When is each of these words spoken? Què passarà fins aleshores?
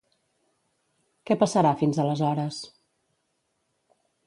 Què 1.29 1.37
passarà 1.43 1.75
fins 1.83 2.01
aleshores? 2.05 2.59